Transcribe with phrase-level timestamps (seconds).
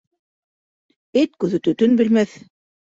[1.23, 2.37] Эт күҙе төтөн белмәҫ.